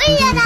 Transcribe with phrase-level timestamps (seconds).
[0.00, 0.40] 岁月的。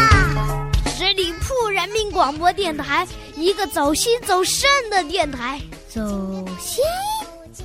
[0.90, 3.06] 十里铺人民广播电台，
[3.36, 5.60] 一个走心走肾的电台。
[5.88, 6.00] 走
[6.58, 6.82] 心，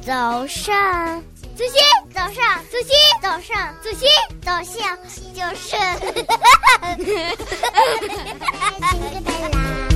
[0.05, 0.71] 走肾，
[1.55, 1.73] 走心，
[2.13, 4.07] 走上，走心，走上，走心，
[4.45, 4.77] 走肾。
[5.33, 5.75] 就是。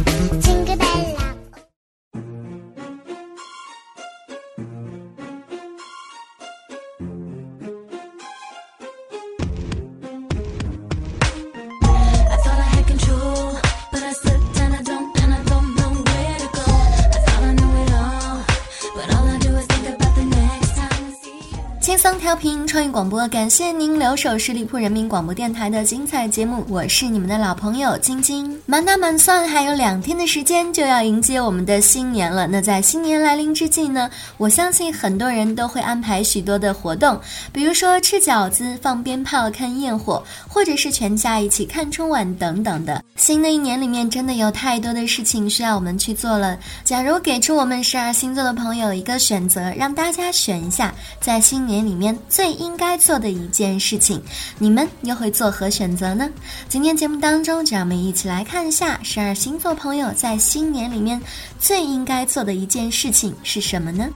[22.73, 28.59] 创意广播，感谢您留守十里铺人民广播电台的精彩节目，我是你们的老朋友晶晶。
[28.65, 32.47] 满打满算还有两天的时间就要迎接我们的新年了。
[32.47, 43.03] 那在新年来临之际呢，我相信很多人都会安排许多的活动，比如说吃饺子、放鞭炮、看焰火，或者是全家一起看春晚等等的。
[43.15, 46.57] 新的一年里面真的有太多的事情需要我们去做了。
[46.83, 54.21] 假如给出我们十二星座的朋友一个选择，让大家选一下在新年里面最应该做的一件事情，
[54.57, 56.29] 你们又会作何选择呢？
[56.69, 61.21] 今天节目当中，就让我们一起来看一下十二星座朋友在新年里面
[61.59, 64.09] 最应该做的一件事情是什么呢？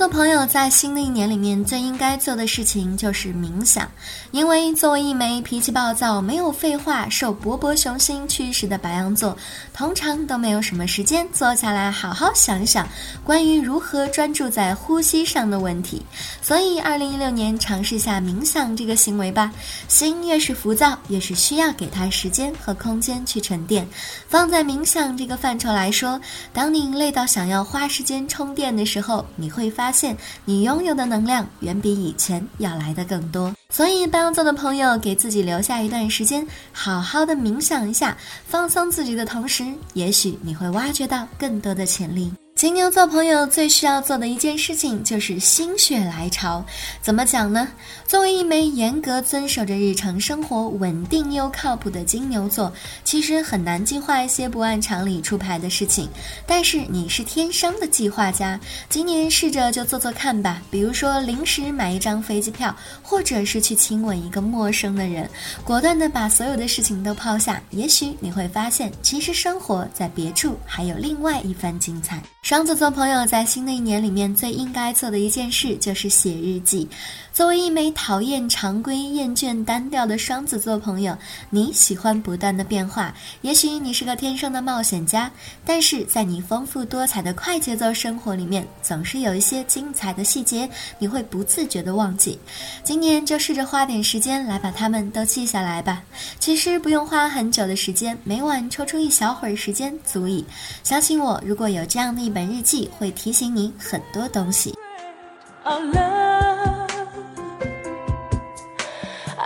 [0.00, 3.86] 座朋友在新的一年里面最应该做的事情就是冥想，
[4.30, 9.36] 因为作为一枚脾气暴躁、没有废话、受勃勃雄心驱使的白羊座，
[9.74, 12.88] 通常都没有什么时间坐下来好好想想
[13.22, 16.00] 关于如何专注在呼吸上的问题。
[16.40, 19.52] 所以，二零一六年尝试下冥想这个行为吧。
[19.86, 23.86] 心越是浮躁，越是需要给它时间和空间去沉淀。
[24.26, 26.18] 放在冥想这个范畴来说，
[26.54, 33.52] 当你累到想要花时间充电的时候，你会发发现你拥有的能量远比以前要来的更多。
[33.70, 42.32] 所以，白羊座的朋友给自己留下一段时间，好好的冥想一下，放松自己的同时，也许你会挖掘到更多的潜力。
[42.60, 46.62] 金牛座朋友最需要做的一件事情就是心血来潮。
[47.00, 47.66] 怎么讲呢？
[48.06, 52.70] 作为一枚严格遵守着日常生活、稳定又靠谱的金牛座，
[53.02, 56.06] 其实很难计划一些不按常理出牌的事情。
[56.46, 58.60] 但是你是天生的计划家，
[58.90, 60.60] 今年试着就做做看吧。
[60.70, 65.26] 比如说临时买一张飞机票，或者是去亲吻一个陌生的人，
[65.64, 72.22] 果断的把所有的事情都抛下，也许你会发现，其实生活在别处还有另外一番精彩。
[72.42, 76.88] 双子座朋友在新的一年里面最应该做的一件事就是写日记。
[77.40, 81.16] 作为一枚讨厌常规、厌倦单调的双子座朋友，
[81.48, 83.14] 你喜欢不断的变化。
[83.40, 85.32] 也许你是个天生的冒险家，
[85.64, 90.68] 但是在你丰富多彩的快节奏生活里面，总是有一些精彩的细节，
[90.98, 92.38] 你会不自觉的忘记。
[92.84, 96.02] 今年就试着花点时间来把它们都记下来吧。
[96.38, 100.44] 其实不用花很久的时间，每晚抽出一小会儿时间足矣。
[100.82, 104.74] 相信我，如果有这样的一本日记，会提醒你很多东西。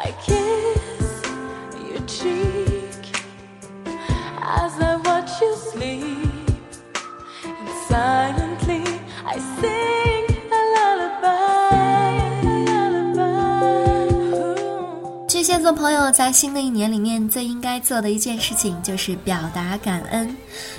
[0.07, 1.23] I kiss
[1.89, 3.05] your cheek
[4.43, 6.29] as I watch you sleep,
[7.45, 9.94] and silently I sing
[15.55, 20.37] 巨蟹座朋友在新的一年里面最应该做的一件事情就是表达感恩，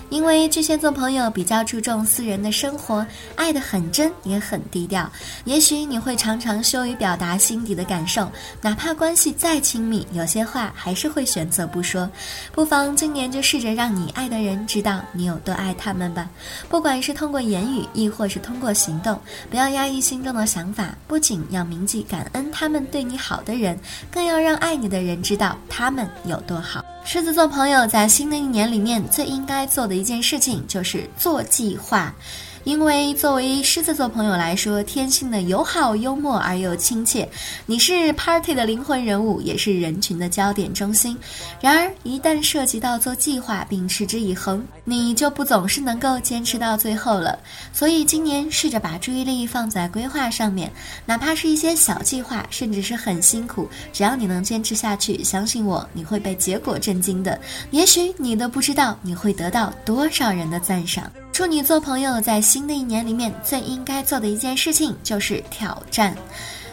[0.09, 5.09] 因为巨蟹座朋友比较注重私人的生活，爱得很真也很低调。
[5.45, 8.29] 也许你会常常羞于表达心底的感受，
[8.61, 12.09] 哪怕关系再亲密，有些话还是会选择不说。
[12.51, 16.29] 不妨今年就试着让你爱的人知道你有多爱他们吧，
[16.67, 19.17] 不管是通过言语，亦或是通过行动，
[19.49, 23.79] 不要压抑心中的想法，不仅要铭记感恩他们对你好的人，
[24.11, 26.83] 更要让爱你的人知道他们有多好。
[27.05, 32.11] 狮子座朋友在新的一年里面最应该做的一件事情就是做计划。
[32.65, 37.29] 因为作为狮子座朋友来说，天性的友好、幽默而又亲切，
[37.67, 41.15] 你是 party 的灵魂人物，也是人群的焦点中心。
[41.61, 47.37] 然而，一旦涉及到做计划并持之以恒，你就不总是能够坚持到最后了。
[47.71, 50.71] 所以，今年试着把注意力放在规划上面，
[51.05, 57.39] 哪怕是一些小计划，甚至是很辛苦，只要你能坚持下去，相信我，你会被结果震惊的。
[57.69, 61.11] 也许你都不知道你会得到多少人的赞赏。
[61.31, 66.15] 处女座朋友在新的一年里面最应该做的一件事情就是挑战。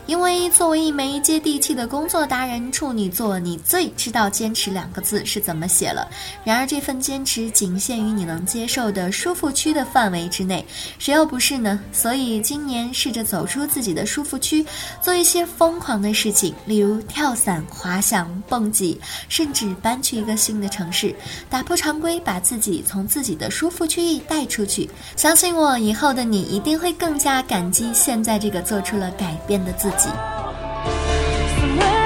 [0.06, 6.08] 因为作为一枚接地气的工作达人，处女座你最知道“坚持”两个字是怎么写了。
[6.44, 10.64] 然而这份坚持仅限于你能接受的舒服区的范围之内，
[10.98, 11.80] 谁又不是呢？
[11.92, 14.66] 所以今年试着走出自己的舒服区，
[15.00, 21.14] 做一些疯狂的事情，例如跳伞、滑翔、蹦极，甚至搬去一个新的城市，
[21.48, 24.90] 打破常规，把自己从自己的舒服区域带出去。
[25.16, 29.91] 相信我，以后的你一定会更加感激现在这个做出了改变的自己。
[30.00, 30.14] Somewhere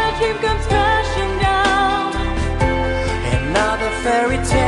[0.09, 2.13] a dream comes crashing down.
[3.39, 4.66] Another fairy tale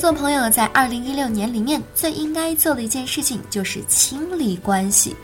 [0.00, 5.14] 座朋友在二零一六年里面最应该做的一件事情就是清理关系，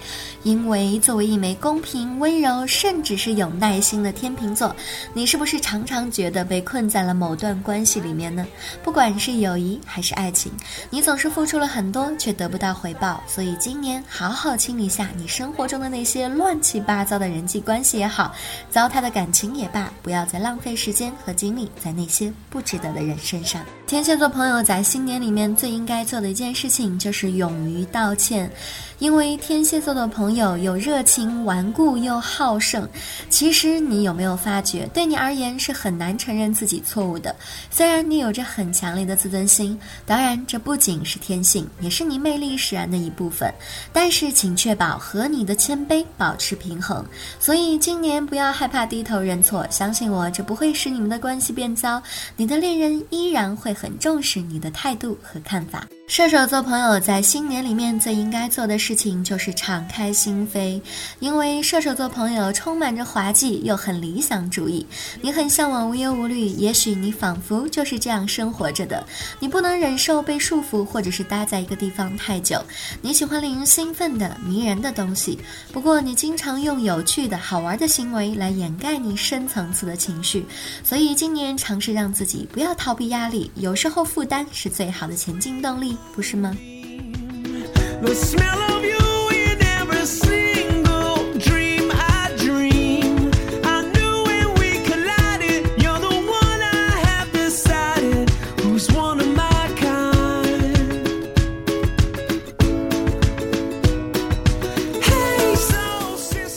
[0.43, 4.77] 因为作为一枚公平、温柔，甚至是有耐心的天秤座，
[5.15, 8.47] 你是不是常常觉得被困在了某段关系里面呢？
[8.85, 10.53] 不管是友谊还是爱情，
[10.91, 18.31] 你总是付出了很多却得不到回报，所以今年好好清理下你生活中的那些乱七八糟的人际关系也好，
[18.69, 23.65] 糟蹋的感情也罢，不要再浪费时间和精力在那些不值得的人身上。
[23.87, 28.51] 天蝎座朋友在新年里面最应该做的一件事情就是勇于道歉，
[28.99, 32.85] 因为天蝎座的朋友有热情、顽固又好胜。
[33.31, 37.33] 其实你有没有发觉，对你而言是很难承认自己错误的？
[37.71, 43.49] 虽然你有着很强烈的自尊心，当然这不仅是天性，也是你魅力使然的一部分。
[43.93, 47.07] 但是请确保和你的谦卑保持平衡。
[47.39, 52.03] 所以今年不要害怕低头认错，相信我，这不会使你们的关系变糟，
[52.37, 55.87] 你的恋人依然会很重视你你的态度和看法。
[56.09, 60.81] 射手座朋友在新年里面最应该做的事情就是敞开心扉，
[61.19, 64.87] 因为射手座朋友充满着滑稽又很理想主义，
[65.21, 69.05] 你很向往无忧无虑，也许你仿佛就是这样生活着的。
[69.41, 72.65] 你不能忍受被束缚或者是待在一个地方太久，
[73.03, 75.37] 你喜欢令人兴奋的、迷人的东西，
[75.73, 80.47] 不过你经常用有趣的好玩的行为来掩盖你深层次的情绪，
[80.85, 86.57] 所以今年尝试让自己不要逃避压力，有时候负担是最好的前进动力，不是吗？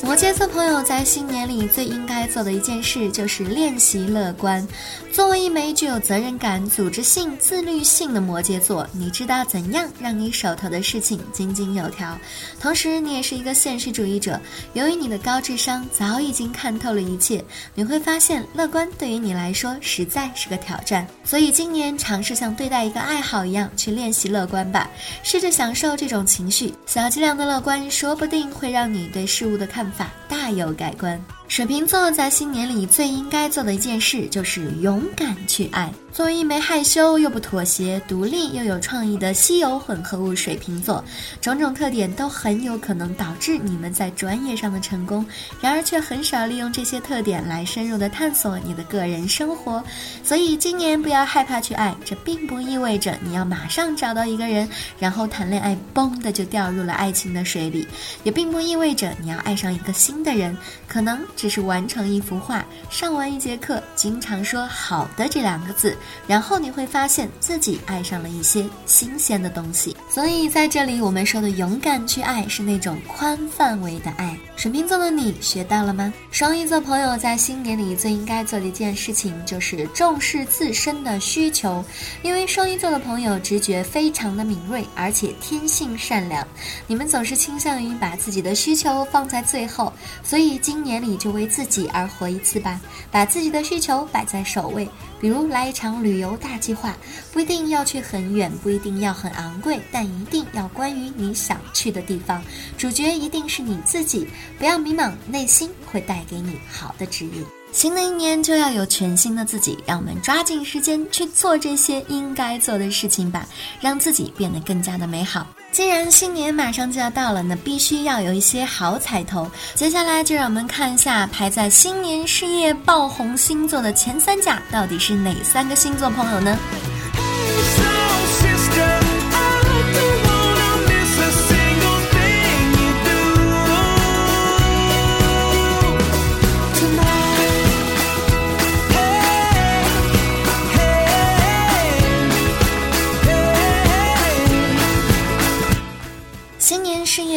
[0.04, 2.09] 摩羯座朋友在新年里最应。
[2.30, 4.66] 做的一件事就是练习乐观。
[5.12, 12.18] 作为一枚具有责任感、组织性、自律性的摩羯座，你知道怎样让你手头的事情井井有条。
[12.60, 14.40] 同时，你也是一个现实主义者。
[14.74, 17.44] 由于你的高智商早已经看透了一切，
[17.74, 21.06] 你会发现乐观对于你来说实在是个挑战。
[21.24, 24.90] 所以今年尝试像对待一个爱好一样去练习乐观吧，
[25.24, 26.74] 试着享受这种情绪。
[26.86, 31.20] 小剂量的乐观说不定会让你对事物的看法大有改观。
[31.50, 35.92] 水瓶座在新年里最应该做的一件事就是勇敢去爱。
[36.12, 41.04] 作为一枚害羞又不妥协、独立又有创意的稀有混合物水瓶座，
[41.40, 45.26] 种种特点都很有可能导致你们在专业上的成功，
[45.62, 49.84] 然而却很少利用这些特点来深入的探索你的个人生活。
[50.24, 54.68] 所以今年不要害怕去爱，这并不意味着你要马上找到一个人，
[55.00, 57.88] 然后谈恋爱，嘣的就掉入了爱情的水里，
[58.24, 65.96] 也并不意味着你要爱上一个新的人，可能只是完成一幅画，上完一节课，经常说“好的”这两个字，
[66.28, 69.96] 然后你会发现自己爱上了一些新鲜的东西。
[70.10, 74.38] 所以在这里，我们说的勇敢去爱是那种宽范围的爱。
[74.58, 76.14] 水瓶座的你学到了吗？
[76.30, 81.82] 双鱼座朋友在新年里最应该做的一件事情就是重视自身的需求，
[82.22, 86.46] 因为双鱼座的朋友直觉非常的敏锐，而且天性善良，
[86.86, 92.80] 你们总是倾向于把自己的需求放在最后，所以今年里就为自己而活一次吧，
[93.12, 94.88] 把自己的需求摆在首位。
[95.20, 96.96] 比如来一场旅游大计划，
[97.34, 102.42] 不一定要去很远，不一定要很昂贵，但一定要关于你想去的地方。
[102.78, 107.59] 主角一定是你自己，不要迷茫，内心会带给你好的指引。
[107.72, 113.46] 新的一年就要有全新的自己，让我们抓紧时间去做这些应该做的事情吧，
[113.80, 115.46] 让自己变得更加的美好。
[115.72, 119.50] 既然新年马上就要到了，那必须要有一些好彩头。
[119.76, 126.58] 接下来就让我们看一下排在新年事业爆红星座的前三甲到底是哪三个星座朋友呢？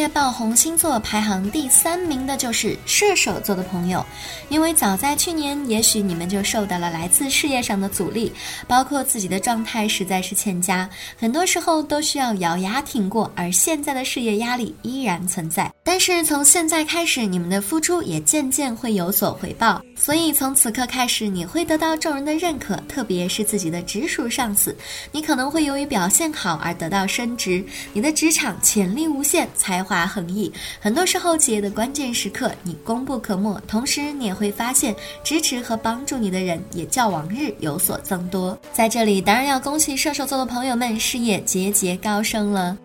[0.09, 4.05] 爆红星座排行第三名的就是射手座的朋友，
[4.49, 8.31] 因为早在去年，也许你们就受到了来自事业上的阻力，
[8.67, 15.71] 包括自己的状态实在是欠佳，很多时候都需要咬牙挺过，而现在的事业压力依然存在。
[15.83, 24.75] 但是从现在开始，你们的付出也渐渐会有所回报，所以从此刻开始，你会得到众人的认可，特别是自己的直属上司，
[25.11, 30.51] 你可能会由于表现好而得到升职，你的职场潜力无限，才华华横溢。
[30.79, 38.57] 很多时候，企业的关键时刻，你功不可没，同时你也会发现支持和帮助你的人也较往日有所增多。
[38.71, 42.77] 在这里，当然要恭喜射手座的朋友们事业节节高升了。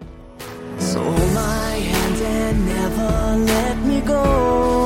[0.80, 4.77] My hand and never let me go.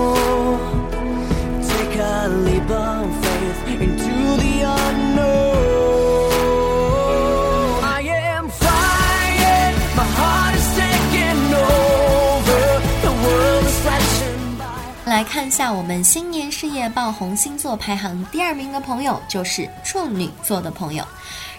[15.12, 21.04] 来看一下我们新年事业爆红星座排行第二名的朋友，就是处女座的朋友。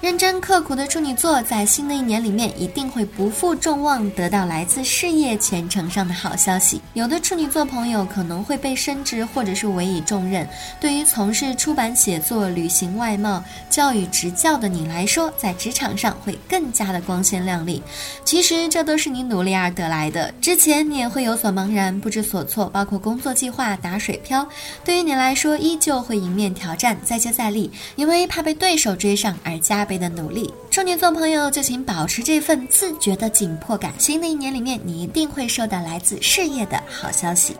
[0.03, 6.81] 认真刻苦的处女座，在新的一年里面一定会不负众望，得到来自事业前程上的好消息。
[6.93, 10.45] 有的处女座朋友可能会被升职，或者是委以重任。
[10.77, 17.81] 对于从事出版写作、旅行外贸、教育执教的你来说，在职场上会更加的光鲜亮丽。
[18.25, 20.29] 其实这都是你努力而得来的。
[20.41, 24.45] 之前你也会有所茫然、不知所措，包括工作计划打水漂。
[24.83, 30.53] 对于你来说，依旧会迎面挑战，再接再厉，因为怕被对手追上而加倍的努力。
[30.69, 33.93] 处女座朋友就请保持这份自觉的紧迫感。
[33.97, 37.55] 新的一年里面，你一定会收到来自事业的好消息。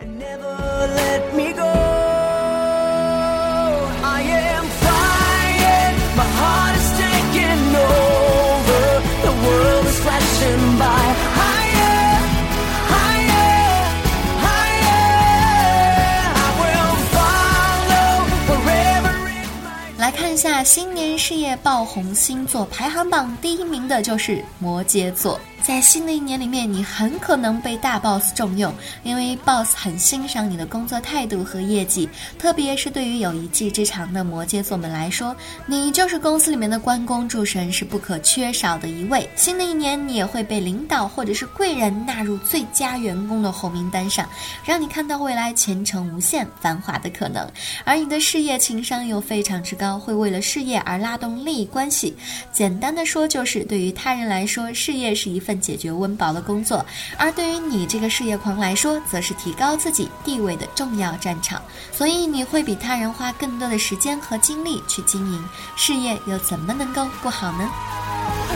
[20.64, 25.38] 新年事业爆红星座排行榜第一名的就是摩羯座。
[25.62, 28.70] 在新的一年里面，你很可能被大 boss 重用，
[29.02, 32.06] 因为 boss 很欣赏你的工作态度和业绩，
[32.38, 39.26] 特别是对于有一技之长的摩羯座们来说，你就是公司里面的关公诸神，是不可缺少的一位。
[39.36, 44.28] 新的一年，你也会被领导或者是贵人纳入最佳员工的红名单上，
[44.66, 47.50] 让你看到未来前程无限、繁华的可能。
[47.86, 52.16] 而你的事业情商又非常之高，会为了事业而拉动利益关系。
[52.52, 56.78] 简单的说，就是对于他人来说，事业是一份解决温饱的工作；
[57.18, 61.60] 而对于你这个事业狂来说，则是提高自己地位的重要战场。
[61.90, 65.44] 所以你会比他人花更多的时间和精力去经营
[65.74, 67.68] 事业，又怎么能够不好呢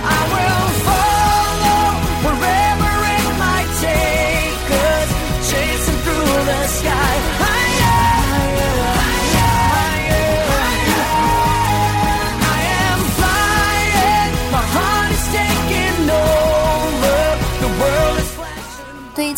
[0.05, 1.08] ？I will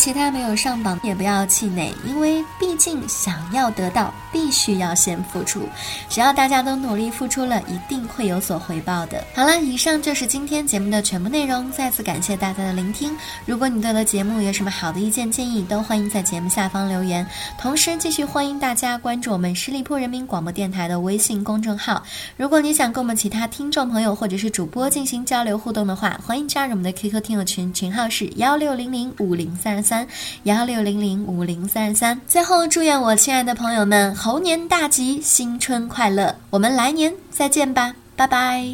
[0.01, 5.69] 其他没有上榜，也不要气馁，因为毕竟想要得到，必须要先付出。
[6.09, 9.23] 只要大家都努力付出了，一定会有所回报的。
[9.35, 11.71] 好了，以上就是今天节目的全部内容。
[11.71, 13.15] 再次感谢大家的聆听。
[13.45, 17.27] 如果你对了节目有什么好的意见建议，都欢迎在节目下方留言。
[17.59, 22.03] 同时，继续欢迎大家关注我们十里铺人民广播电台的微信公众号。
[22.39, 30.07] 如果你想跟我们其他听众朋友或者是主播进行交流互动的话，欢迎加入我们的 QQ 听友群，群号是幺六零零五零三二三三
[30.45, 32.21] 幺六零零五零三三。
[32.29, 36.33] 最后，祝愿我亲爱的朋友们猴年大吉，新春快乐！
[36.49, 38.65] 我们来年再见吧，拜拜。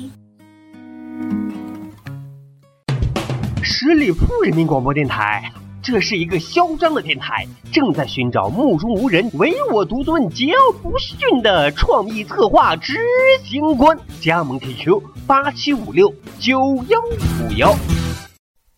[3.62, 5.50] 十里铺人民广播电台，
[5.82, 12.92] 这是一个嚣张的电台，正在寻找目中无人、唯我独尊、桀骜不驯的创意策划执
[13.42, 13.99] 行官。
[14.20, 17.75] 加盟 QQ 八七五六九幺五幺。